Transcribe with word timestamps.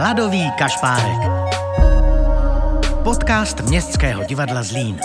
Hladový 0.00 0.50
kašpárek. 0.58 1.20
Podcast 3.04 3.60
Městského 3.60 4.24
divadla 4.24 4.62
Zlín. 4.62 5.00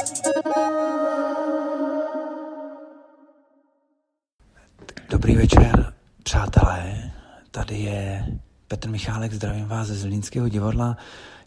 Dobrý 5.09 5.36
večer, 5.36 5.93
přátelé. 6.23 7.11
Tady 7.52 7.75
je 7.75 8.25
Petr 8.68 8.89
Michálek, 8.89 9.34
zdravím 9.34 9.66
vás 9.66 9.88
ze 9.88 9.95
Zlínského 9.95 10.50
divadla. 10.50 10.98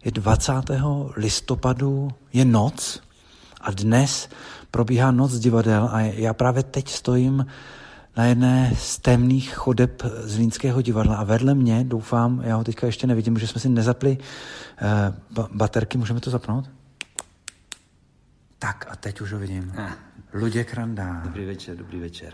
Je 0.04 0.10
20. 0.10 0.52
listopadu, 1.16 2.10
je 2.32 2.44
noc 2.44 3.02
a 3.60 3.70
dnes 3.70 4.28
probíhá 4.70 5.10
noc 5.10 5.38
divadel 5.38 5.88
a 5.92 6.00
já 6.00 6.34
právě 6.34 6.62
teď 6.62 6.88
stojím 6.88 7.46
na 8.16 8.24
jedné 8.24 8.72
z 8.76 8.98
temných 8.98 9.54
chodeb 9.54 10.02
Zlínského 10.22 10.82
divadla 10.82 11.16
a 11.16 11.24
vedle 11.24 11.54
mě, 11.54 11.84
doufám, 11.84 12.40
já 12.44 12.56
ho 12.56 12.64
teďka 12.64 12.86
ještě 12.86 13.06
nevidím, 13.06 13.38
že 13.38 13.46
jsme 13.46 13.60
si 13.60 13.68
nezapli 13.68 14.18
uh, 15.36 15.46
baterky, 15.52 15.98
můžeme 15.98 16.20
to 16.20 16.30
zapnout? 16.30 16.70
Tak 18.58 18.86
a 18.90 18.96
teď 18.96 19.20
už 19.20 19.32
ho 19.32 19.38
vidím. 19.38 19.72
Ah. 19.76 19.92
Luděk 20.32 20.74
Randá. 20.74 21.20
Dobrý 21.24 21.44
večer, 21.46 21.76
dobrý 21.76 22.00
večer. 22.00 22.32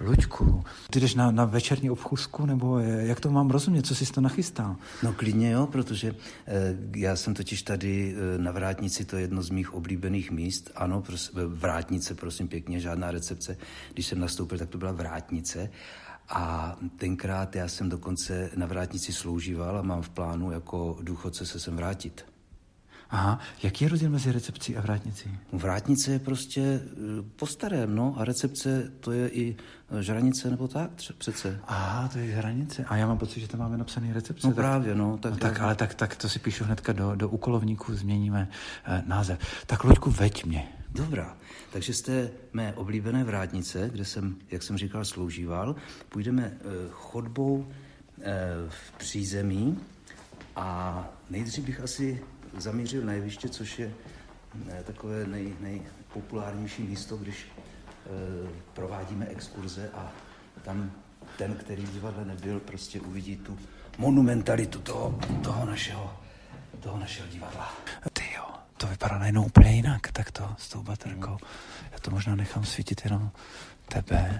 Luďku, 0.00 0.64
ty 0.90 1.00
jdeš 1.00 1.14
na, 1.14 1.30
na 1.30 1.44
večerní 1.44 1.90
obchůzku, 1.90 2.46
nebo 2.46 2.78
jak 2.78 3.20
to 3.20 3.30
mám 3.30 3.50
rozumět, 3.50 3.86
co 3.86 3.94
jsi 3.94 4.12
to 4.12 4.20
nachystal? 4.20 4.76
No 5.02 5.12
klidně 5.12 5.50
jo, 5.50 5.66
protože 5.66 6.14
eh, 6.46 6.76
já 6.96 7.16
jsem 7.16 7.34
totiž 7.34 7.62
tady 7.62 8.14
eh, 8.16 8.38
na 8.38 8.52
Vrátnici, 8.52 9.04
to 9.04 9.16
je 9.16 9.22
jedno 9.22 9.42
z 9.42 9.50
mých 9.50 9.74
oblíbených 9.74 10.30
míst. 10.30 10.70
Ano, 10.74 11.02
pros, 11.02 11.32
Vrátnice, 11.46 12.14
prosím 12.14 12.48
pěkně, 12.48 12.80
žádná 12.80 13.10
recepce. 13.10 13.56
Když 13.92 14.06
jsem 14.06 14.20
nastoupil, 14.20 14.58
tak 14.58 14.68
to 14.68 14.78
byla 14.78 14.92
Vrátnice. 14.92 15.70
A 16.28 16.76
tenkrát 16.96 17.56
já 17.56 17.68
jsem 17.68 17.88
dokonce 17.88 18.50
na 18.56 18.66
Vrátnici 18.66 19.12
sloužíval 19.12 19.78
a 19.78 19.82
mám 19.82 20.02
v 20.02 20.08
plánu 20.08 20.50
jako 20.50 20.98
důchodce 21.02 21.46
se 21.46 21.60
sem 21.60 21.76
vrátit. 21.76 22.24
Aha, 23.10 23.38
jaký 23.62 23.84
je 23.84 23.90
rozdíl 23.90 24.10
mezi 24.10 24.32
recepcí 24.32 24.76
a 24.76 24.80
vrátnicí? 24.80 25.38
Vrátnice 25.52 26.12
je 26.12 26.18
prostě 26.18 26.60
eh, 26.60 27.22
po 27.36 27.46
starém, 27.46 27.94
no, 27.94 28.14
a 28.18 28.24
recepce 28.24 28.92
to 29.00 29.12
je 29.12 29.28
i 29.28 29.56
eh, 29.98 30.02
žranice 30.02 30.50
nebo 30.50 30.68
tak 30.68 30.90
tře- 30.94 31.14
přece. 31.18 31.60
Aha, 31.66 32.08
to 32.08 32.18
je 32.18 32.34
hranice. 32.34 32.84
A 32.84 32.96
já 32.96 33.06
mám 33.06 33.18
pocit, 33.18 33.40
že 33.40 33.48
tam 33.48 33.60
máme 33.60 33.78
napsaný 33.78 34.12
recepce. 34.12 34.46
No 34.46 34.52
tak, 34.52 34.56
právě, 34.56 34.94
no. 34.94 35.18
Tak, 35.18 35.32
no 35.32 35.38
tak 35.38 35.60
ale 35.60 35.74
tak, 35.74 35.94
tak 35.94 36.16
to 36.16 36.28
si 36.28 36.38
píšu 36.38 36.64
hnedka 36.64 36.92
do, 36.92 37.14
do 37.14 37.28
úkolovníku, 37.28 37.94
změníme 37.94 38.48
eh, 38.84 39.02
název. 39.06 39.38
Tak 39.66 39.84
Luďku, 39.84 40.10
veď 40.10 40.44
mě. 40.44 40.68
Dobrá, 40.90 41.36
takže 41.72 41.94
z 41.94 42.02
té 42.02 42.30
mé 42.52 42.72
oblíbené 42.72 43.24
vrátnice, 43.24 43.90
kde 43.92 44.04
jsem, 44.04 44.36
jak 44.50 44.62
jsem 44.62 44.78
říkal, 44.78 45.04
sloužíval, 45.04 45.76
půjdeme 46.08 46.52
eh, 46.52 46.64
chodbou 46.90 47.68
eh, 48.20 48.32
v 48.68 48.98
přízemí 48.98 49.78
a 50.56 51.08
nejdřív 51.30 51.64
bych 51.64 51.80
asi 51.80 52.22
zamířil 52.56 53.04
na 53.04 53.12
jeviště, 53.12 53.48
což 53.48 53.78
je 53.78 53.92
eh, 54.70 54.82
takové 54.86 55.26
nej, 55.26 55.56
nejpopulárnější 55.60 56.82
místo, 56.82 57.16
když 57.16 57.46
eh, 57.46 58.48
provádíme 58.74 59.26
exkurze 59.26 59.90
a 59.94 60.12
tam 60.62 60.92
ten, 61.36 61.54
který 61.54 61.86
v 61.86 61.92
divadle 61.92 62.24
nebyl, 62.24 62.60
prostě 62.60 63.00
uvidí 63.00 63.36
tu 63.36 63.58
monumentalitu 63.98 64.78
toho, 64.78 65.18
toho, 65.42 65.66
našeho, 65.66 66.20
toho 66.80 66.98
našeho 66.98 67.28
divadla. 67.28 67.74
Ty 68.12 68.22
jo, 68.36 68.44
to 68.76 68.86
vypadá 68.86 69.18
najednou 69.18 69.44
úplně 69.44 69.72
jinak, 69.72 70.12
tak 70.12 70.30
to 70.30 70.54
s 70.58 70.68
tou 70.68 70.82
baterkou. 70.82 71.36
Já 71.92 71.98
to 71.98 72.10
možná 72.10 72.36
nechám 72.36 72.64
svítit 72.64 73.00
jenom 73.04 73.30
tebe. 73.88 74.38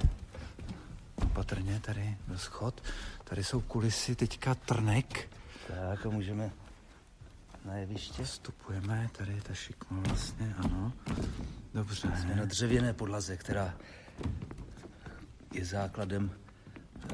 Opatrně 1.22 1.80
tady 1.80 2.16
do 2.28 2.38
schod. 2.38 2.82
Tady 3.24 3.44
jsou 3.44 3.60
kulisy, 3.60 4.14
teďka 4.14 4.54
trnek. 4.54 5.28
Tak 5.66 6.06
a 6.06 6.10
můžeme 6.10 6.50
na 7.64 7.74
jeviště. 7.74 8.22
Vstupujeme, 8.22 9.08
tady 9.18 9.32
je 9.32 9.42
ta 9.42 9.54
šikma 9.54 10.00
vlastně, 10.00 10.54
ano. 10.58 10.92
Dobře. 11.74 12.08
Jsme 12.22 12.36
na 12.36 12.44
dřevěné 12.44 12.92
podlaze, 12.92 13.36
která 13.36 13.74
je 15.54 15.64
základem 15.64 16.30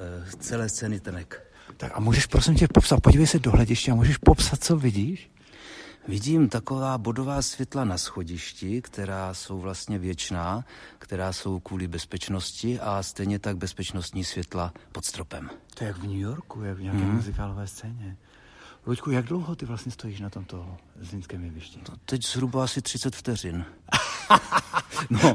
e, 0.00 0.36
celé 0.36 0.68
scény 0.68 1.00
Trnek. 1.00 1.52
Tak 1.76 1.92
a 1.94 2.00
můžeš 2.00 2.26
prosím 2.26 2.54
tě 2.54 2.68
popsat, 2.68 3.00
podívej 3.00 3.26
se 3.26 3.38
do 3.38 3.50
hlediště 3.50 3.92
a 3.92 3.94
můžeš 3.94 4.16
popsat, 4.16 4.64
co 4.64 4.76
vidíš? 4.76 5.30
Vidím 6.08 6.48
taková 6.48 6.98
bodová 6.98 7.42
světla 7.42 7.84
na 7.84 7.98
schodišti, 7.98 8.82
která 8.82 9.34
jsou 9.34 9.60
vlastně 9.60 9.98
věčná, 9.98 10.64
která 10.98 11.32
jsou 11.32 11.60
kvůli 11.60 11.88
bezpečnosti 11.88 12.80
a 12.80 13.02
stejně 13.02 13.38
tak 13.38 13.56
bezpečnostní 13.56 14.24
světla 14.24 14.72
pod 14.92 15.04
stropem. 15.04 15.50
To 15.74 15.84
je 15.84 15.88
jak 15.88 15.96
v 15.96 16.02
New 16.02 16.16
Yorku, 16.16 16.62
jak 16.62 16.76
v 16.76 16.82
nějaké 16.82 17.04
mm. 17.04 17.14
muzikálové 17.14 17.66
scéně. 17.66 18.16
Luďku, 18.86 19.10
jak 19.10 19.24
dlouho 19.24 19.56
ty 19.56 19.66
vlastně 19.66 19.92
stojíš 19.92 20.20
na 20.20 20.30
tomto 20.30 20.76
zlínském 21.00 21.44
jevišti? 21.44 21.78
To 21.78 21.92
teď 22.04 22.26
zhruba 22.26 22.64
asi 22.64 22.82
30 22.82 23.16
vteřin. 23.16 23.64
no, 25.10 25.34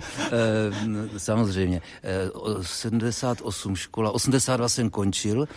e, 1.16 1.20
samozřejmě. 1.20 1.82
E, 2.04 2.30
78 2.62 3.76
škola, 3.76 4.12
82 4.12 4.70
jsem 4.70 4.90
končil 4.90 5.44
e, 5.44 5.48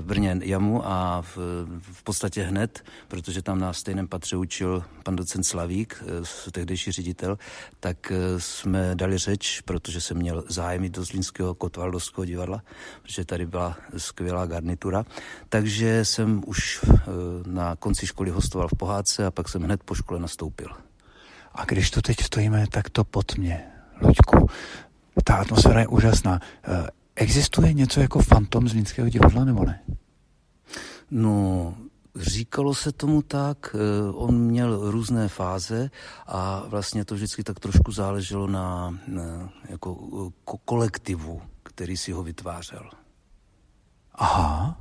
v 0.00 0.04
Brně 0.04 0.40
jamu 0.42 0.86
a 0.86 1.22
v, 1.22 1.38
v 1.92 2.02
podstatě 2.02 2.42
hned, 2.42 2.84
protože 3.08 3.42
tam 3.42 3.58
na 3.58 3.72
stejném 3.72 4.08
patře 4.08 4.36
učil 4.36 4.84
pan 5.02 5.16
docent 5.16 5.44
Slavík, 5.44 6.04
e, 6.48 6.50
tehdejší 6.50 6.92
ředitel, 6.92 7.38
tak 7.80 8.10
e, 8.12 8.40
jsme 8.40 8.94
dali 8.94 9.18
řeč, 9.18 9.60
protože 9.60 10.00
jsem 10.00 10.16
měl 10.16 10.44
zájem 10.48 10.90
do 10.90 11.04
Zlínského 11.04 11.54
kotvaldovského 11.54 12.24
divadla, 12.24 12.62
protože 13.02 13.24
tady 13.24 13.46
byla 13.46 13.76
skvělá 13.96 14.46
garnitura. 14.46 15.04
Takže 15.48 16.04
jsem 16.04 16.42
už 16.46 16.80
e, 16.84 17.00
na 17.46 17.76
konci 17.76 18.06
školy 18.06 18.30
hostoval 18.30 18.68
v 18.68 18.78
pohádce 18.78 19.26
a 19.26 19.30
pak 19.30 19.48
jsem 19.48 19.62
hned 19.62 19.82
po 19.84 19.94
škole 19.94 20.20
nastoupil. 20.20 20.89
A 21.54 21.64
když 21.64 21.90
tu 21.90 22.02
teď 22.02 22.20
stojíme, 22.20 22.66
tak 22.66 22.90
to 22.90 23.04
pod 23.04 23.36
mě, 23.36 23.64
Luďku. 24.02 24.46
Ta 25.24 25.34
atmosféra 25.34 25.80
je 25.80 25.86
úžasná. 25.86 26.40
Existuje 27.16 27.72
něco 27.72 28.00
jako 28.00 28.18
fantom 28.18 28.68
z 28.68 28.72
Línského 28.72 29.08
divadla, 29.08 29.44
nebo 29.44 29.64
ne? 29.64 29.80
No, 31.10 31.74
Říkalo 32.16 32.74
se 32.74 32.92
tomu 32.92 33.22
tak, 33.22 33.76
on 34.14 34.38
měl 34.38 34.90
různé 34.90 35.28
fáze 35.28 35.90
a 36.26 36.62
vlastně 36.66 37.04
to 37.04 37.14
vždycky 37.14 37.44
tak 37.44 37.60
trošku 37.60 37.92
záleželo 37.92 38.46
na, 38.46 38.98
na 39.06 39.52
jako 39.68 39.94
ko- 40.46 40.58
kolektivu, 40.64 41.42
který 41.62 41.96
si 41.96 42.12
ho 42.12 42.22
vytvářel. 42.22 42.90
Aha, 44.14 44.80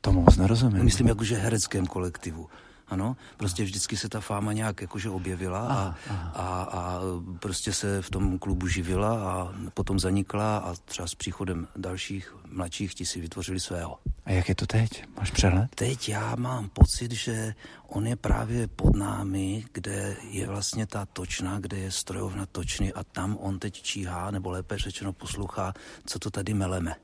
tomu 0.00 0.20
moc 0.22 0.36
nerozumím. 0.36 0.84
Myslím 0.84 1.08
jakože 1.08 1.36
hereckém 1.36 1.86
kolektivu. 1.86 2.48
Ano, 2.90 3.16
prostě 3.36 3.64
vždycky 3.64 3.96
se 3.96 4.08
ta 4.08 4.20
fáma 4.20 4.52
nějak 4.52 4.80
jakože 4.80 5.10
objevila 5.10 5.58
a, 5.58 5.94
a, 6.34 6.62
a 6.62 7.00
prostě 7.38 7.72
se 7.72 8.02
v 8.02 8.10
tom 8.10 8.38
klubu 8.38 8.66
živila 8.66 9.32
a 9.32 9.52
potom 9.74 10.00
zanikla 10.00 10.58
a 10.58 10.74
třeba 10.84 11.08
s 11.08 11.14
příchodem 11.14 11.68
dalších 11.76 12.34
mladších 12.50 12.94
ti 12.94 13.06
si 13.06 13.20
vytvořili 13.20 13.60
svého. 13.60 13.98
A 14.24 14.30
jak 14.30 14.48
je 14.48 14.54
to 14.54 14.66
teď? 14.66 15.04
Máš 15.16 15.30
přehled? 15.30 15.74
Teď 15.74 16.08
já 16.08 16.36
mám 16.36 16.68
pocit, 16.68 17.12
že 17.12 17.54
on 17.86 18.06
je 18.06 18.16
právě 18.16 18.68
pod 18.68 18.96
námi, 18.96 19.64
kde 19.72 20.16
je 20.30 20.46
vlastně 20.46 20.86
ta 20.86 21.06
točna, 21.06 21.60
kde 21.60 21.76
je 21.78 21.90
strojovna 21.90 22.46
točny 22.46 22.92
a 22.92 23.04
tam 23.04 23.36
on 23.40 23.58
teď 23.58 23.82
číhá, 23.82 24.30
nebo 24.30 24.50
lépe 24.50 24.78
řečeno 24.78 25.12
poslouchá, 25.12 25.72
co 26.06 26.18
to 26.18 26.30
tady 26.30 26.54
meleme. 26.54 26.94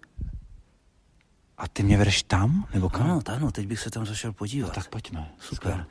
A 1.59 1.69
ty 1.69 1.83
mě 1.83 1.97
vedeš 1.99 2.23
tam? 2.23 2.67
Nebo 2.75 2.89
kam? 2.89 3.03
Ano, 3.03 3.21
ano, 3.27 3.51
teď 3.51 3.67
bych 3.67 3.81
se 3.81 3.91
tam 3.91 4.07
zašel 4.07 4.33
podívat. 4.33 4.69
No, 4.69 4.75
tak 4.75 4.89
pojďme. 4.89 5.31
Super. 5.39 5.87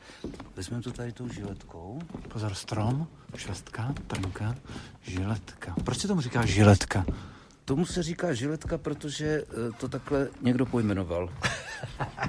Vezmeme 0.55 0.83
to 0.83 0.91
tady 0.91 1.11
tou 1.11 1.29
žiletkou. 1.29 1.99
Pozor, 2.27 2.53
strom, 2.53 3.07
švestka, 3.35 3.93
trnka, 4.07 4.55
žiletka. 5.01 5.75
Proč 5.83 5.97
se 5.97 6.07
tomu 6.07 6.21
říká 6.21 6.45
žiletka? 6.45 7.05
Tomu 7.65 7.85
se 7.85 8.03
říká 8.03 8.33
žiletka, 8.33 8.77
protože 8.77 9.43
to 9.77 9.87
takhle 9.87 10.27
někdo 10.41 10.65
pojmenoval. 10.65 11.29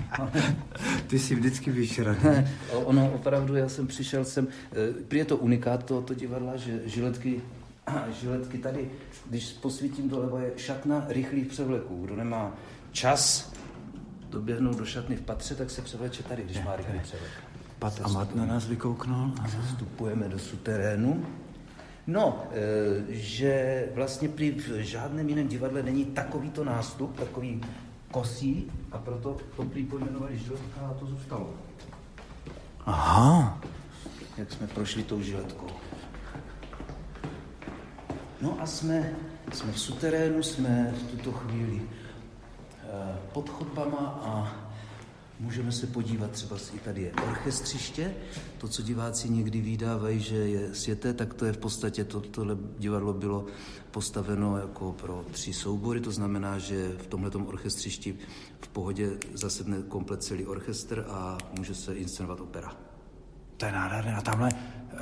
Ty 1.06 1.18
si 1.18 1.34
vždycky 1.34 1.70
víš 1.70 2.00
ono 2.72 3.12
opravdu, 3.12 3.56
já 3.56 3.68
jsem 3.68 3.86
přišel 3.86 4.24
sem, 4.24 4.48
prý 5.08 5.18
je 5.18 5.24
to 5.24 5.36
unikát 5.36 5.84
tohoto 5.84 6.14
divadla, 6.14 6.56
že 6.56 6.82
žiletky, 6.84 7.40
žiletky 8.20 8.58
tady, 8.58 8.90
když 9.30 9.52
posvítím 9.52 10.08
doleva, 10.08 10.40
je 10.40 10.52
šatna 10.56 11.04
rychlých 11.08 11.46
převleků. 11.46 12.04
Kdo 12.04 12.16
nemá 12.16 12.52
čas 12.94 13.52
doběhnout 14.30 14.76
do 14.76 14.84
šatny 14.84 15.16
v 15.16 15.20
patře, 15.20 15.54
tak 15.54 15.70
se 15.70 15.82
převleče 15.82 16.22
tady, 16.22 16.42
když 16.42 16.62
má 16.62 16.76
rychlý 16.76 17.00
převlek. 17.00 17.30
Pat 17.78 18.00
a 18.04 18.08
mat 18.08 18.34
na 18.34 18.46
nás 18.46 18.66
vykouknul. 18.66 19.32
Vstupujeme 19.66 20.28
do 20.28 20.38
suterénu. 20.38 21.26
No, 22.06 22.42
e, 22.52 23.14
že 23.14 23.84
vlastně 23.94 24.28
při 24.28 24.50
v 24.50 24.78
žádném 24.78 25.28
jiném 25.28 25.48
divadle 25.48 25.82
není 25.82 26.04
takovýto 26.04 26.64
nástup, 26.64 27.16
takový 27.16 27.60
kosí 28.10 28.70
a 28.92 28.98
proto 28.98 29.36
to 29.56 29.62
prý 29.62 29.84
pojmenovali 29.84 30.38
žiletka 30.38 30.80
a 30.80 30.94
to 30.94 31.06
zůstalo. 31.06 31.54
Aha. 32.86 33.60
Jak 34.36 34.52
jsme 34.52 34.66
prošli 34.66 35.02
tou 35.02 35.22
žiletkou. 35.22 35.66
No 38.42 38.56
a 38.60 38.66
jsme, 38.66 39.12
jsme 39.52 39.72
v 39.72 39.80
suterénu, 39.80 40.42
jsme 40.42 40.94
v 40.96 41.10
tuto 41.10 41.32
chvíli 41.32 41.82
pod 43.32 43.48
chodbama 43.48 44.20
a 44.22 44.64
Můžeme 45.40 45.72
se 45.72 45.86
podívat, 45.86 46.30
třeba 46.30 46.56
i 46.74 46.78
tady 46.78 47.02
je 47.02 47.12
orchestřiště, 47.12 48.14
to, 48.58 48.68
co 48.68 48.82
diváci 48.82 49.30
někdy 49.30 49.60
vydávají, 49.60 50.20
že 50.20 50.36
je 50.36 50.74
světé, 50.74 51.14
tak 51.14 51.34
to 51.34 51.44
je 51.44 51.52
v 51.52 51.58
podstatě, 51.58 52.04
to, 52.04 52.20
tohle 52.20 52.56
divadlo 52.78 53.12
bylo 53.12 53.46
postaveno 53.90 54.58
jako 54.58 54.92
pro 54.92 55.24
tři 55.30 55.52
soubory, 55.52 56.00
to 56.00 56.12
znamená, 56.12 56.58
že 56.58 56.92
v 56.98 57.06
tomhle 57.06 57.30
orchestřišti 57.30 58.18
v 58.60 58.68
pohodě 58.68 59.10
zasedne 59.32 59.82
komplet 59.88 60.22
celý 60.22 60.46
orchestr 60.46 61.06
a 61.08 61.38
může 61.58 61.74
se 61.74 61.94
inscenovat 61.94 62.40
opera. 62.40 62.76
To 63.56 63.66
je 63.66 63.72
nádherné. 63.72 64.16
A 64.16 64.20
tamhle 64.20 64.48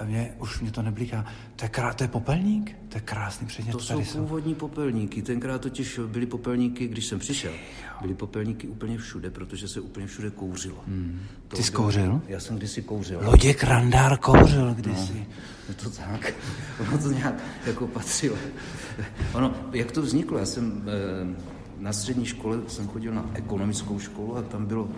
mě, 0.04 0.34
už 0.38 0.60
mě 0.60 0.70
to 0.70 0.82
nebliká. 0.82 1.26
To 1.56 1.64
je, 1.64 1.68
krá, 1.68 1.94
to 1.94 2.04
je 2.04 2.08
popelník? 2.08 2.76
To 2.88 2.96
je 2.96 3.00
krásný 3.00 3.46
předmět. 3.46 3.72
To 3.72 3.80
jsou 3.80 3.94
tady 3.94 4.04
původní 4.04 4.54
popelníky. 4.54 5.22
Tenkrát 5.22 5.60
totiž 5.60 6.00
byly 6.06 6.26
popelníky, 6.26 6.88
když 6.88 7.06
jsem 7.06 7.18
přišel, 7.18 7.52
byly 8.00 8.14
popelníky 8.14 8.68
úplně 8.68 8.98
všude, 8.98 9.30
protože 9.30 9.68
se 9.68 9.80
úplně 9.80 10.06
všude 10.06 10.30
kouřilo. 10.30 10.82
Hmm. 10.86 11.20
To 11.48 11.56
Ty 11.56 11.62
jsi 11.62 11.72
kouřil? 11.72 12.20
Já 12.28 12.40
jsem 12.40 12.56
kdysi 12.56 12.82
kouřil. 12.82 13.20
Lodě 13.24 13.54
Krandár 13.54 14.18
kouřil 14.18 14.74
kdysi. 14.74 15.12
No, 15.12 15.26
je 15.68 15.74
to 15.74 15.90
tak. 15.90 16.34
Ono 16.80 16.98
to 16.98 17.12
nějak 17.12 17.34
jako 17.66 17.86
patřilo. 17.86 18.36
Ono, 19.32 19.54
jak 19.72 19.92
to 19.92 20.02
vzniklo? 20.02 20.38
Já 20.38 20.46
jsem 20.46 20.82
eh, 20.86 21.52
na 21.78 21.92
střední 21.92 22.26
škole 22.26 22.58
jsem 22.68 22.88
chodil 22.88 23.14
na 23.14 23.30
ekonomickou 23.34 23.98
školu 23.98 24.36
a 24.36 24.42
tam 24.42 24.66
bylo 24.66 24.88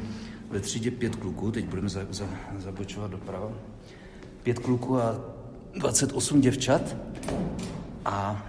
ve 0.50 0.60
třídě 0.60 0.90
pět 0.90 1.16
kluků, 1.16 1.50
teď 1.50 1.64
budeme 1.64 1.88
za, 1.88 2.00
za, 2.10 2.26
zabočovat 2.58 3.10
doprava, 3.10 3.52
pět 4.44 4.58
kluků 4.58 5.00
a 5.00 5.20
28 5.74 6.40
děvčat 6.40 6.96
a 8.04 8.46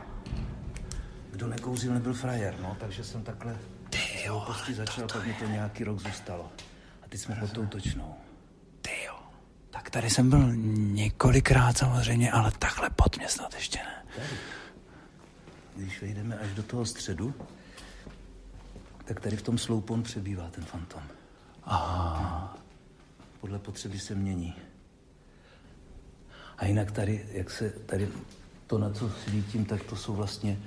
kdo 1.32 1.48
nekouřil, 1.48 1.94
nebyl 1.94 2.14
frajer, 2.14 2.56
no, 2.62 2.78
takže 2.80 3.04
jsem 3.04 3.24
takhle 3.24 3.58
Ty 3.90 4.24
jo, 4.26 4.44
prostě 4.46 4.74
začal, 4.74 5.08
pak 5.08 5.26
mi 5.26 5.34
to 5.34 5.46
nějaký 5.46 5.84
rok 5.84 6.00
zůstalo. 6.00 6.52
A 7.04 7.08
teď 7.10 7.22
jsme 7.22 7.36
pod 7.36 7.52
tou 7.52 7.66
točnou. 7.66 8.16
Ty 8.82 9.04
jo. 9.08 9.16
Tak 9.70 9.90
tady 9.90 10.10
jsem 10.10 10.30
byl 10.30 10.56
několikrát 10.76 11.78
samozřejmě, 11.78 12.32
ale 12.32 12.52
takhle 12.60 12.90
pod 12.90 13.18
mě 13.18 13.30
snad 13.30 13.54
ještě 13.54 13.78
ne. 13.78 14.06
Tady. 14.16 14.38
Když 15.76 16.02
vejdeme 16.02 16.38
až 16.38 16.54
do 16.54 16.64
toho 16.64 16.86
středu, 16.86 17.34
tak 19.06 19.20
tady 19.20 19.38
v 19.38 19.42
tom 19.42 19.58
sloupu 19.58 19.94
on 19.94 20.04
přebývá, 20.04 20.50
ten 20.50 20.66
fantom. 20.66 21.04
Aha. 21.64 22.58
Podle 23.42 23.60
potřeby 23.60 24.00
se 24.00 24.16
mění. 24.16 24.56
A 26.58 26.66
jinak 26.66 26.92
tady, 26.92 27.26
jak 27.32 27.50
se 27.50 27.70
tady 27.70 28.10
to, 28.68 28.78
na 28.78 28.90
co 28.90 29.10
svítím, 29.10 29.66
tak 29.66 29.84
to 29.84 29.96
jsou 29.96 30.14
vlastně 30.14 30.58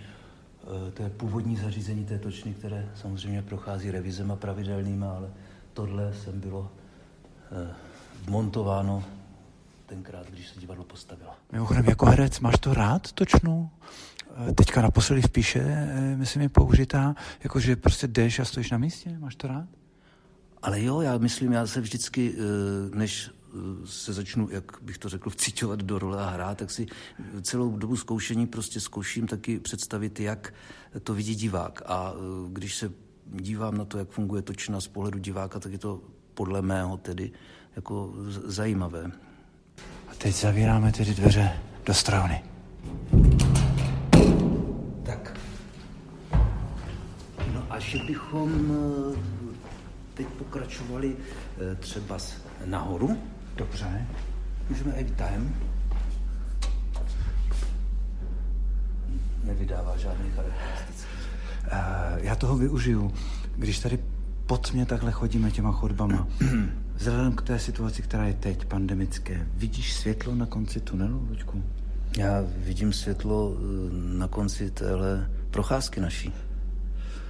eh, 0.62 0.90
to 0.90 1.02
je 1.02 1.10
původní 1.10 1.56
zařízení 1.56 2.04
té 2.04 2.18
točny, 2.18 2.54
které 2.54 2.88
samozřejmě 2.94 3.42
prochází 3.42 3.90
revizema 3.90 4.36
pravidelnýma, 4.36 5.12
ale 5.12 5.30
tohle 5.72 6.14
jsem 6.14 6.40
bylo 6.40 6.70
eh, 7.52 7.74
montováno 8.28 9.04
tenkrát, 9.86 10.30
když 10.30 10.48
se 10.48 10.60
divadlo 10.60 10.84
postavilo. 10.84 11.30
Mimochodem, 11.52 11.84
jako 11.84 12.06
herec, 12.06 12.40
máš 12.40 12.58
to 12.60 12.74
rád, 12.74 13.12
točnu? 13.12 13.70
Eh, 14.48 14.52
teďka 14.52 14.82
naposledy 14.82 15.22
v 15.22 15.30
píše, 15.30 15.88
myslím, 16.16 16.42
je 16.42 16.48
použitá, 16.48 17.14
jakože 17.44 17.76
prostě 17.76 18.06
jdeš 18.06 18.38
a 18.38 18.44
stojíš 18.44 18.70
na 18.70 18.78
místě, 18.78 19.18
máš 19.18 19.36
to 19.36 19.48
rád? 19.48 19.68
Ale 20.62 20.82
jo, 20.82 21.00
já 21.00 21.18
myslím, 21.18 21.52
já 21.52 21.66
se 21.66 21.80
vždycky, 21.80 22.34
než 22.94 23.30
se 23.84 24.12
začnu, 24.12 24.48
jak 24.50 24.72
bych 24.82 24.98
to 24.98 25.08
řekl, 25.08 25.30
vcíťovat 25.30 25.82
do 25.82 25.98
role 25.98 26.24
a 26.24 26.30
hrát, 26.30 26.58
tak 26.58 26.70
si 26.70 26.86
celou 27.42 27.76
dobu 27.76 27.96
zkoušení 27.96 28.46
prostě 28.46 28.80
zkouším 28.80 29.26
taky 29.26 29.60
představit, 29.60 30.20
jak 30.20 30.54
to 31.02 31.14
vidí 31.14 31.34
divák. 31.34 31.82
A 31.86 32.12
když 32.52 32.76
se 32.76 32.92
dívám 33.26 33.78
na 33.78 33.84
to, 33.84 33.98
jak 33.98 34.08
funguje 34.08 34.42
točna 34.42 34.80
z 34.80 34.88
pohledu 34.88 35.18
diváka, 35.18 35.60
tak 35.60 35.72
je 35.72 35.78
to 35.78 36.00
podle 36.34 36.62
mého 36.62 36.96
tedy 36.96 37.32
jako 37.76 38.14
zajímavé. 38.44 39.10
A 40.08 40.14
teď 40.18 40.34
zavíráme 40.34 40.92
tedy 40.92 41.14
dveře 41.14 41.52
do 41.86 41.94
strany. 41.94 42.44
a 47.78 47.80
že 47.80 47.98
bychom 47.98 48.50
eh, 48.70 49.16
teď 50.14 50.26
pokračovali 50.26 51.16
eh, 51.16 51.74
třeba 51.74 52.18
nahoru. 52.64 53.18
Dobře. 53.58 54.06
Můžeme 54.68 54.92
i 54.92 55.04
time. 55.04 55.54
Nevydává 59.44 59.96
žádný 59.96 60.30
charakteristický. 60.30 61.08
Uh, 61.64 62.24
já 62.24 62.36
toho 62.36 62.56
využiju. 62.56 63.12
Když 63.56 63.78
tady 63.78 63.98
pod 64.46 64.72
mě 64.72 64.86
takhle 64.86 65.12
chodíme 65.12 65.50
těma 65.50 65.72
chodbama, 65.72 66.28
vzhledem 66.94 67.32
k 67.32 67.42
té 67.42 67.58
situaci, 67.58 68.02
která 68.02 68.26
je 68.26 68.34
teď, 68.34 68.64
pandemické, 68.64 69.46
vidíš 69.54 69.94
světlo 69.94 70.34
na 70.34 70.46
konci 70.46 70.80
tunelu, 70.80 71.26
Luďku? 71.30 71.62
Já 72.18 72.44
vidím 72.56 72.92
světlo 72.92 73.56
na 73.92 74.28
konci 74.28 74.70
téhle 74.70 75.30
procházky 75.50 76.00
naší. 76.00 76.32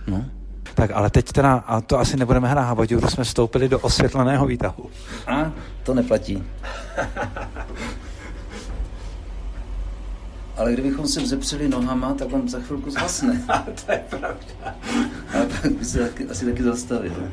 No. 0.06 0.24
Tak 0.74 0.90
ale 0.94 1.10
teď 1.10 1.32
teda, 1.32 1.54
a 1.66 1.80
to 1.80 1.98
asi 1.98 2.16
nebudeme 2.16 2.48
hrát 2.48 2.62
Havodiu, 2.62 3.00
jsme 3.08 3.24
vstoupili 3.24 3.68
do 3.68 3.78
osvětleného 3.78 4.46
výtahu. 4.46 4.90
A 5.26 5.52
to 5.82 5.94
neplatí. 5.94 6.44
Ale 10.56 10.72
kdybychom 10.72 11.06
se 11.06 11.20
vzepřeli 11.20 11.68
nohama, 11.68 12.14
tak 12.14 12.32
on 12.32 12.48
za 12.48 12.60
chvilku 12.60 12.90
zhasne. 12.90 13.42
to 13.86 13.92
je 13.92 14.04
pravda. 14.10 14.74
A 15.28 15.60
pak 15.62 15.72
by 15.72 15.84
se 15.84 15.98
taky, 15.98 16.24
asi 16.24 16.44
taky 16.44 16.62
zastavil. 16.62 17.28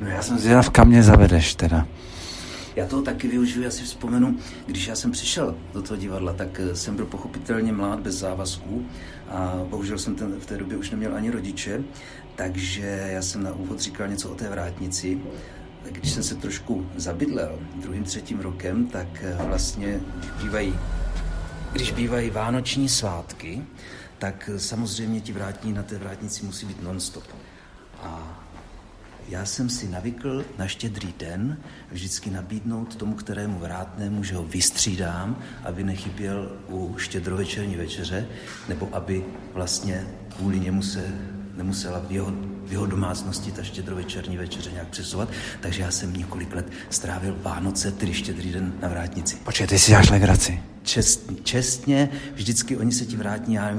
No 0.00 0.08
já 0.08 0.22
jsem 0.22 0.38
zvědav, 0.38 0.70
kam 0.70 0.88
mě 0.88 1.02
zavedeš 1.02 1.54
teda. 1.54 1.86
Já 2.76 2.86
toho 2.86 3.02
taky 3.02 3.28
využiju, 3.28 3.64
já 3.64 3.70
si 3.70 3.84
vzpomenu, 3.84 4.38
když 4.66 4.86
já 4.86 4.96
jsem 4.96 5.10
přišel 5.10 5.56
do 5.72 5.82
toho 5.82 6.00
divadla, 6.00 6.32
tak 6.32 6.60
eh, 6.60 6.76
jsem 6.76 6.96
byl 6.96 7.06
pochopitelně 7.06 7.72
mlád, 7.72 8.00
bez 8.00 8.14
závazků 8.14 8.86
a 9.28 9.60
bohužel 9.68 9.98
jsem 9.98 10.14
ten, 10.14 10.40
v 10.40 10.46
té 10.46 10.56
době 10.56 10.76
už 10.76 10.90
neměl 10.90 11.14
ani 11.14 11.30
rodiče, 11.30 11.84
takže 12.36 13.08
já 13.12 13.22
jsem 13.22 13.42
na 13.42 13.52
úvod 13.52 13.80
říkal 13.80 14.08
něco 14.08 14.30
o 14.30 14.34
té 14.34 14.48
vrátnici. 14.48 15.20
Když 15.90 16.12
jsem 16.12 16.22
se 16.22 16.34
trošku 16.34 16.86
zabydlel 16.96 17.58
druhým, 17.74 18.04
třetím 18.04 18.40
rokem, 18.40 18.86
tak 18.86 19.06
eh, 19.22 19.36
vlastně, 19.46 20.00
bývají, 20.42 20.74
když 21.72 21.92
bývají 21.92 22.30
vánoční 22.30 22.88
svátky, 22.88 23.62
tak 24.18 24.50
eh, 24.54 24.58
samozřejmě 24.58 25.20
ti 25.20 25.32
vrátní 25.32 25.72
na 25.72 25.82
té 25.82 25.98
vrátnici 25.98 26.44
musí 26.44 26.66
být 26.66 26.82
nonstop. 26.82 27.24
Já 29.32 29.44
jsem 29.44 29.68
si 29.68 29.88
navykl 29.88 30.44
na 30.58 30.66
štědrý 30.66 31.14
den 31.18 31.58
vždycky 31.90 32.30
nabídnout 32.30 32.96
tomu, 32.96 33.14
kterému 33.14 33.58
vrátnému, 33.58 34.24
že 34.24 34.34
ho 34.34 34.44
vystřídám, 34.44 35.42
aby 35.64 35.84
nechyběl 35.84 36.52
u 36.68 36.94
štědrovečerní 36.98 37.76
večeře, 37.76 38.26
nebo 38.68 38.88
aby 38.92 39.24
vlastně 39.54 40.06
kvůli 40.36 40.60
němu 40.60 40.82
se 40.82 41.04
nemusela 41.56 41.98
v 42.08 42.12
jeho, 42.12 42.32
v 42.64 42.72
jeho 42.72 42.86
domácnosti 42.86 43.52
ta 43.52 43.62
štědrovečerní 43.62 44.36
večeře 44.36 44.70
nějak 44.72 44.88
přesovat, 44.88 45.28
takže 45.60 45.82
já 45.82 45.90
jsem 45.90 46.16
několik 46.16 46.54
let 46.54 46.72
strávil 46.90 47.38
Vánoce, 47.42 47.92
tedy 47.92 48.14
štědrý 48.14 48.52
den 48.52 48.72
na 48.82 48.88
vrátnici. 48.88 49.36
Počkej, 49.44 49.66
ty 49.66 49.78
si 49.78 49.90
děláš 49.90 50.10
legraci. 50.10 50.62
Čest, 50.82 51.30
čestně, 51.42 52.08
vždycky 52.34 52.76
oni 52.76 52.92
se 52.92 53.06
ti 53.06 53.16
vrátní, 53.16 53.54
já 53.54 53.74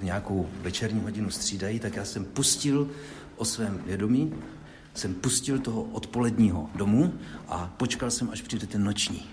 v 0.00 0.02
nějakou 0.02 0.48
večerní 0.62 1.00
hodinu 1.00 1.30
střídají, 1.30 1.78
tak 1.78 1.96
já 1.96 2.04
jsem 2.04 2.24
pustil 2.24 2.88
o 3.36 3.44
svém 3.44 3.80
vědomí, 3.86 4.32
jsem 4.98 5.14
pustil 5.14 5.58
toho 5.58 5.82
odpoledního 5.82 6.70
domů 6.74 7.14
a 7.48 7.70
počkal 7.76 8.10
jsem, 8.10 8.30
až 8.32 8.42
přijde 8.42 8.66
ten 8.66 8.84
noční. 8.84 9.26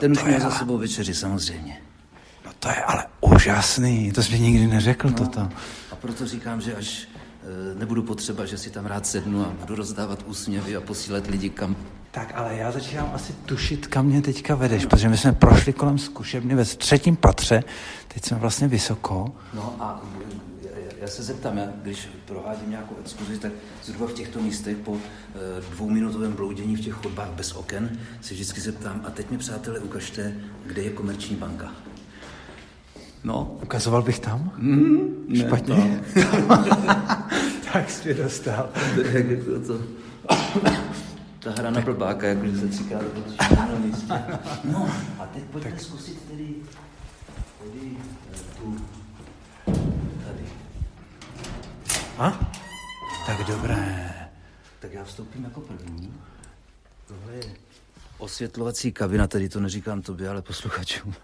Ten 0.00 0.12
už 0.12 0.24
měl 0.24 0.40
za 0.40 0.50
sebou 0.50 0.78
večeři, 0.78 1.14
samozřejmě. 1.14 1.80
No 2.46 2.50
to 2.58 2.68
je 2.68 2.82
ale 2.82 3.06
úžasný, 3.20 4.12
to 4.12 4.22
jsi 4.22 4.32
mi 4.32 4.40
nikdy 4.40 4.66
neřekl 4.66 5.08
no, 5.08 5.14
toto. 5.14 5.48
A 5.90 5.96
proto 5.96 6.26
říkám, 6.26 6.60
že 6.60 6.74
až 6.74 7.08
e, 7.72 7.78
nebudu 7.78 8.02
potřeba, 8.02 8.46
že 8.46 8.58
si 8.58 8.70
tam 8.70 8.86
rád 8.86 9.06
sednu 9.06 9.44
a 9.44 9.52
budu 9.60 9.74
rozdávat 9.74 10.22
úsměvy 10.26 10.76
a 10.76 10.80
posílat 10.80 11.26
lidi 11.26 11.50
kam. 11.50 11.76
Tak 12.10 12.32
ale 12.34 12.56
já 12.56 12.72
začínám 12.72 13.10
asi 13.14 13.32
tušit, 13.32 13.86
kam 13.86 14.06
mě 14.06 14.22
teďka 14.22 14.54
vedeš, 14.54 14.86
protože 14.86 15.08
my 15.08 15.18
jsme 15.18 15.32
prošli 15.32 15.72
kolem 15.72 15.98
zkušebny 15.98 16.54
ve 16.54 16.64
třetím 16.64 17.16
patře, 17.16 17.64
teď 18.14 18.24
jsme 18.24 18.36
vlastně 18.36 18.68
vysoko. 18.68 19.32
No 19.54 19.76
a 19.80 20.02
já 21.06 21.12
se 21.12 21.22
zeptám, 21.22 21.58
já, 21.58 21.68
když 21.82 22.08
provádím 22.24 22.70
nějakou 22.70 22.96
exkurzi, 23.00 23.38
tak 23.38 23.52
zhruba 23.84 24.06
v 24.06 24.12
těchto 24.12 24.40
místech 24.40 24.76
po 24.76 24.96
e, 24.96 25.60
dvouminutovém 25.60 26.32
bloudění 26.32 26.76
v 26.76 26.80
těch 26.80 26.94
chodbách 26.94 27.28
bez 27.28 27.52
oken 27.52 27.98
se 28.20 28.34
vždycky 28.34 28.60
zeptám, 28.60 29.02
a 29.04 29.10
teď 29.10 29.30
mi 29.30 29.38
přátelé 29.38 29.78
ukažte, 29.78 30.34
kde 30.66 30.82
je 30.82 30.90
komerční 30.90 31.36
banka. 31.36 31.72
No. 33.24 33.58
Ukazoval 33.62 34.02
bych 34.02 34.18
tam? 34.18 34.52
Mm, 34.56 35.24
ne, 35.28 35.38
Špatně? 35.38 36.02
tak 37.72 37.90
jsi 37.90 38.04
mě 38.04 38.22
dostal. 38.22 38.68
jak 39.12 39.30
jako 39.30 39.60
to... 39.66 39.78
Ta 41.38 41.50
hra 41.50 41.70
na 41.70 41.80
blbáka, 41.80 42.26
jakože 42.26 42.58
se 42.58 42.68
třikrát 42.68 43.02
na 43.50 43.78
místě. 43.78 44.14
No, 44.64 44.90
a 45.18 45.26
teď 45.26 45.42
pojďme 45.42 45.70
tak. 45.70 45.80
zkusit 45.80 46.22
tedy, 46.28 46.54
tedy 47.58 47.96
eh, 48.32 48.36
tu 48.60 48.76
a? 52.18 52.52
Tak 53.26 53.46
dobré. 53.46 54.14
Tak 54.78 54.92
já 54.92 55.04
vstoupím 55.04 55.44
jako 55.44 55.60
první. 55.60 56.14
Tohle 57.08 57.32
je 57.34 57.56
osvětlovací 58.18 58.92
kabina, 58.92 59.26
tady 59.26 59.48
to 59.48 59.60
neříkám 59.60 60.02
tobě, 60.02 60.28
ale 60.28 60.42
posluchačům. 60.42 61.14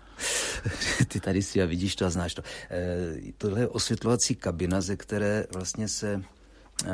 Ty 1.08 1.20
tady 1.20 1.42
si 1.42 1.62
a 1.62 1.66
vidíš 1.66 1.96
to 1.96 2.06
a 2.06 2.11
znáš 2.11 2.34
to. 2.34 2.42
E, 2.70 3.32
tohle 3.38 3.61
je 3.61 3.68
osvětlovací 3.68 4.34
kabina, 4.34 4.80
ze 4.80 4.96
které 4.96 5.46
vlastně 5.52 5.88
se 5.88 6.12
e, 6.12 6.92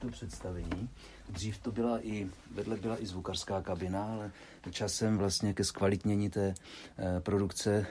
to 0.00 0.08
představení. 0.08 0.88
Dřív 1.28 1.58
to 1.58 1.72
byla 1.72 2.06
i, 2.06 2.28
vedle 2.54 2.76
byla 2.76 3.02
i 3.02 3.06
zvukařská 3.06 3.62
kabina, 3.62 4.04
ale 4.04 4.30
časem 4.70 5.18
vlastně 5.18 5.54
ke 5.54 5.64
zkvalitnění 5.64 6.30
té 6.30 6.54
e, 6.98 7.20
produkce 7.20 7.70
e, 7.70 7.86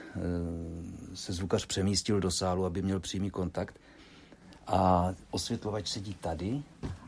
se 1.16 1.32
zvukař 1.32 1.66
přemístil 1.66 2.20
do 2.20 2.30
sálu, 2.30 2.64
aby 2.64 2.82
měl 2.82 3.00
přímý 3.00 3.30
kontakt. 3.30 3.80
A 4.66 5.14
osvětlovač 5.30 5.88
sedí 5.88 6.14
tady 6.14 6.62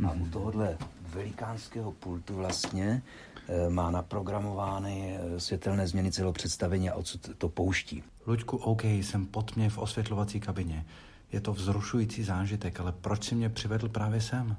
a 0.07 0.13
u 0.13 0.27
tohohle 0.27 0.79
velikánského 1.03 1.93
pultu 1.93 2.35
vlastně 2.35 3.03
e, 3.49 3.71
má 3.71 3.91
naprogramovány 3.91 5.19
světelné 5.39 5.89
změny 5.89 6.13
celého 6.13 6.33
představení 6.33 6.91
a 6.91 6.95
odsud 6.95 7.31
to 7.39 7.49
pouští. 7.49 8.03
Luďku, 8.27 8.57
OK, 8.57 8.85
jsem 8.85 9.27
pod 9.27 9.57
mě 9.57 9.71
v 9.71 9.79
osvětlovací 9.79 10.41
kabině. 10.41 10.87
Je 11.33 11.41
to 11.41 11.53
vzrušující 11.53 12.25
zážitek, 12.25 12.81
ale 12.81 12.93
proč 12.93 13.25
si 13.25 13.35
mě 13.35 13.49
přivedl 13.49 13.89
právě 13.89 14.21
sem? 14.21 14.57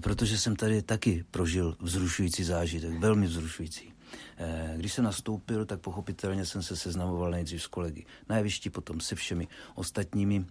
Protože 0.00 0.38
jsem 0.38 0.56
tady 0.56 0.82
taky 0.82 1.24
prožil 1.30 1.76
vzrušující 1.80 2.44
zážitek, 2.44 2.98
velmi 2.98 3.26
vzrušující. 3.26 3.92
Eh, 4.36 4.74
když 4.76 4.92
jsem 4.92 5.04
nastoupil, 5.04 5.64
tak 5.64 5.80
pochopitelně 5.80 6.46
jsem 6.46 6.62
se 6.62 6.76
seznamoval 6.76 7.30
nejdřív 7.30 7.62
s 7.62 7.66
kolegy 7.66 8.06
na 8.28 8.36
jevišti, 8.36 8.70
potom 8.70 9.00
se 9.00 9.14
všemi 9.14 9.48
ostatními 9.74 10.44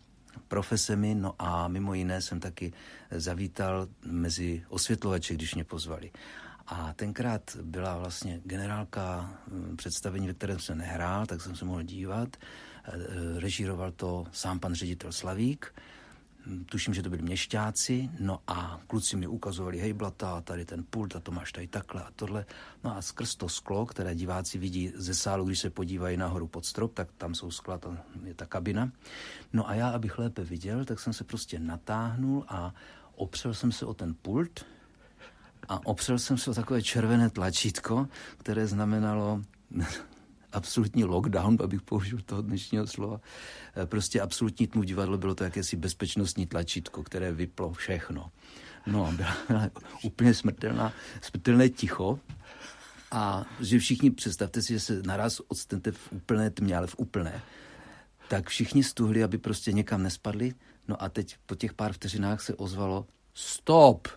profesemi, 0.47 1.15
no 1.15 1.33
a 1.39 1.67
mimo 1.67 1.93
jiné 1.93 2.21
jsem 2.21 2.39
taky 2.39 2.73
zavítal 3.11 3.87
mezi 4.05 4.63
osvětlovače, 4.69 5.33
když 5.33 5.55
mě 5.55 5.63
pozvali. 5.63 6.11
A 6.67 6.93
tenkrát 6.93 7.57
byla 7.61 7.97
vlastně 7.97 8.41
generálka 8.43 9.33
hm, 9.47 9.75
představení, 9.77 10.27
ve 10.27 10.33
kterém 10.33 10.59
jsem 10.59 10.77
nehrál, 10.77 11.25
tak 11.25 11.41
jsem 11.41 11.55
se 11.55 11.65
mohl 11.65 11.83
dívat. 11.83 12.37
Eh, 12.37 13.39
režíroval 13.39 13.91
to 13.91 14.25
sám 14.31 14.59
pan 14.59 14.73
ředitel 14.73 15.11
Slavík, 15.11 15.73
tuším, 16.65 16.93
že 16.93 17.03
to 17.03 17.09
byli 17.09 17.21
měšťáci, 17.21 18.09
no 18.19 18.39
a 18.47 18.81
kluci 18.87 19.15
mi 19.15 19.27
ukazovali, 19.27 19.79
hej 19.79 19.93
blata, 19.93 20.41
tady 20.41 20.65
ten 20.65 20.83
pult 20.89 21.15
a 21.15 21.19
to 21.19 21.31
máš 21.31 21.51
tady 21.51 21.67
takhle 21.67 22.03
a 22.03 22.11
tohle. 22.15 22.45
No 22.83 22.97
a 22.97 23.01
skrz 23.01 23.35
to 23.35 23.49
sklo, 23.49 23.85
které 23.85 24.15
diváci 24.15 24.57
vidí 24.57 24.91
ze 24.95 25.15
sálu, 25.15 25.45
když 25.45 25.59
se 25.59 25.69
podívají 25.69 26.17
nahoru 26.17 26.47
pod 26.47 26.65
strop, 26.65 26.93
tak 26.93 27.07
tam 27.17 27.35
jsou 27.35 27.51
skla, 27.51 27.77
to 27.77 27.97
je 28.23 28.33
ta 28.33 28.45
kabina. 28.45 28.91
No 29.53 29.69
a 29.69 29.75
já, 29.75 29.89
abych 29.89 30.19
lépe 30.19 30.43
viděl, 30.43 30.85
tak 30.85 30.99
jsem 30.99 31.13
se 31.13 31.23
prostě 31.23 31.59
natáhnul 31.59 32.45
a 32.47 32.73
opřel 33.15 33.53
jsem 33.53 33.71
se 33.71 33.85
o 33.85 33.93
ten 33.93 34.13
pult 34.13 34.65
a 35.69 35.85
opřel 35.85 36.19
jsem 36.19 36.37
se 36.37 36.51
o 36.51 36.53
takové 36.53 36.81
červené 36.81 37.29
tlačítko, 37.29 38.07
které 38.37 38.67
znamenalo 38.67 39.41
absolutní 40.51 41.03
lockdown, 41.03 41.57
abych 41.63 41.81
použil 41.81 42.19
toho 42.25 42.41
dnešního 42.41 42.87
slova. 42.87 43.21
Eh, 43.75 43.85
prostě 43.85 44.21
absolutní 44.21 44.67
tmu 44.67 44.83
divadlo 44.83 45.17
bylo 45.17 45.35
to 45.35 45.43
jakési 45.43 45.75
bezpečnostní 45.75 46.45
tlačítko, 46.47 47.03
které 47.03 47.31
vyplo 47.31 47.73
všechno. 47.73 48.31
No, 48.87 49.11
byla, 49.15 49.37
byla 49.47 49.69
úplně 50.03 50.33
smrtelná, 50.33 50.93
smrtelné 51.21 51.69
ticho. 51.69 52.19
A 53.11 53.45
že 53.59 53.79
všichni, 53.79 54.11
představte 54.11 54.61
si, 54.61 54.73
že 54.73 54.79
se 54.79 55.01
naraz 55.05 55.39
odstanete 55.47 55.91
v 55.91 56.11
úplné 56.11 56.49
tmě, 56.49 56.77
ale 56.77 56.87
v 56.87 56.95
úplné, 56.97 57.41
tak 58.27 58.49
všichni 58.49 58.83
stuhli, 58.83 59.23
aby 59.23 59.37
prostě 59.37 59.71
někam 59.71 60.03
nespadli. 60.03 60.53
No 60.87 61.03
a 61.03 61.09
teď 61.09 61.35
po 61.45 61.55
těch 61.55 61.73
pár 61.73 61.93
vteřinách 61.93 62.41
se 62.41 62.55
ozvalo 62.55 63.07
stop 63.33 64.07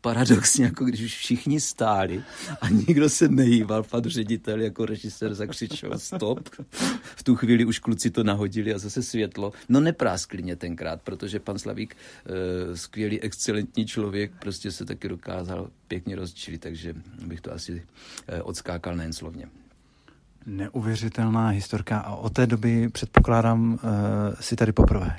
paradoxně, 0.00 0.64
jako 0.64 0.84
když 0.84 1.00
už 1.00 1.16
všichni 1.16 1.60
stáli 1.60 2.22
a 2.60 2.68
nikdo 2.68 3.08
se 3.08 3.28
nehýbal, 3.28 3.82
pan 3.82 4.04
ředitel 4.04 4.60
jako 4.60 4.86
režisér 4.86 5.34
zakřičel 5.34 5.98
stop. 5.98 6.48
V 7.16 7.22
tu 7.22 7.36
chvíli 7.36 7.64
už 7.64 7.78
kluci 7.78 8.10
to 8.10 8.24
nahodili 8.24 8.74
a 8.74 8.78
zase 8.78 9.02
světlo. 9.02 9.52
No 9.68 9.80
nepráskli 9.80 10.42
mě 10.42 10.56
tenkrát, 10.56 11.02
protože 11.02 11.40
pan 11.40 11.58
Slavík, 11.58 11.96
eh, 11.96 12.76
skvělý, 12.76 13.20
excelentní 13.20 13.86
člověk, 13.86 14.32
prostě 14.38 14.72
se 14.72 14.84
taky 14.84 15.08
dokázal 15.08 15.70
pěkně 15.88 16.16
rozčilit, 16.16 16.60
takže 16.60 16.94
bych 17.26 17.40
to 17.40 17.52
asi 17.52 17.82
eh, 18.28 18.42
odskákal 18.42 18.96
nejen 18.96 19.12
slovně. 19.12 19.46
Neuvěřitelná 20.46 21.48
historka 21.48 21.98
a 21.98 22.14
od 22.14 22.32
té 22.32 22.46
doby 22.46 22.88
předpokládám 22.88 23.72
uh, 23.72 23.78
si 24.40 24.56
tady 24.56 24.72
poprvé. 24.72 25.16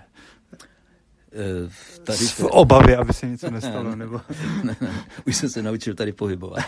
Eh, 1.34 1.70
tady 2.04 2.18
v 2.28 2.44
obavě, 2.44 2.98
aby 2.98 3.14
se 3.14 3.28
něco 3.28 3.52
nestalo, 3.52 3.96
nebo... 3.96 4.22
ne, 4.64 4.76
ne, 4.82 5.04
už 5.28 5.36
jsem 5.36 5.50
se 5.50 5.62
naučil 5.62 5.96
tady 5.96 6.12
pohybovat. 6.12 6.64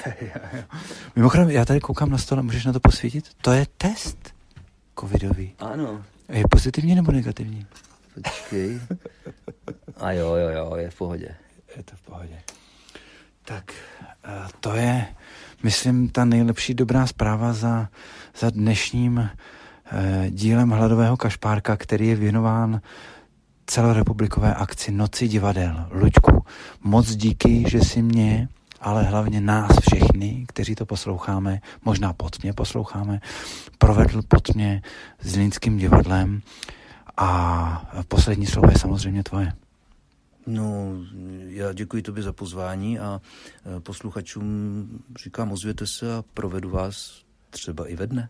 Mimochodem, 1.16 1.50
já 1.50 1.66
tady 1.66 1.80
koukám 1.80 2.10
na 2.10 2.18
stole, 2.18 2.44
můžeš 2.44 2.66
na 2.66 2.74
to 2.74 2.80
posvítit? 2.80 3.26
To 3.42 3.52
je 3.52 3.66
test 3.78 4.34
covidový. 5.00 5.54
Ano. 5.60 6.04
Je 6.30 6.44
pozitivní 6.50 6.96
nebo 6.96 7.12
negativní? 7.12 7.66
Počkej. 8.14 8.80
A 9.98 10.12
jo, 10.12 10.36
jo, 10.36 10.50
jo, 10.50 10.76
je 10.76 10.90
v 10.90 10.96
pohodě. 10.96 11.36
Je 11.78 11.84
to 11.84 11.96
v 11.96 12.02
pohodě. 12.02 12.40
Tak 13.46 13.74
eh, 14.24 14.48
to 14.60 14.76
je, 14.76 15.06
myslím, 15.64 16.10
ta 16.10 16.26
nejlepší 16.26 16.74
dobrá 16.74 17.08
zpráva 17.08 17.54
za, 17.54 17.90
za 18.40 18.50
dnešním 18.50 19.30
eh, 19.92 20.28
dílem 20.30 20.70
Hladového 20.70 21.18
kašpárka, 21.18 21.78
který 21.78 22.08
je 22.08 22.16
věnován 22.16 22.82
celorepublikové 23.66 24.54
akci 24.54 24.92
Noci 24.92 25.28
divadel. 25.28 25.88
Luďku, 25.92 26.46
moc 26.84 27.16
díky, 27.16 27.64
že 27.70 27.80
si 27.80 28.02
mě, 28.02 28.50
ale 28.82 29.04
hlavně 29.04 29.42
nás 29.42 29.72
všechny, 29.82 30.46
kteří 30.48 30.76
to 30.76 30.86
posloucháme, 30.86 31.62
možná 31.86 32.14
pod 32.14 32.44
mě 32.44 32.54
posloucháme, 32.54 33.20
provedl 33.78 34.22
pod 34.28 34.56
mě 34.56 34.82
s 35.22 35.36
Línským 35.36 35.78
divadlem 35.78 36.42
a 37.18 37.92
poslední 38.08 38.46
slovo 38.46 38.70
je 38.72 38.80
samozřejmě 38.80 39.24
tvoje. 39.24 39.54
No, 40.48 40.92
já 41.48 41.74
děkuji 41.74 42.02
tobě 42.02 42.24
za 42.24 42.34
pozvání 42.34 43.00
a 43.00 43.22
e, 43.78 43.80
posluchačům 43.80 44.88
říkám, 45.24 45.52
ozvěte 45.52 45.88
se 45.88 46.16
a 46.16 46.24
provedu 46.34 46.70
vás 46.70 47.24
třeba 47.50 47.88
i 47.88 47.96
ve 47.96 48.08
dne. 48.08 48.30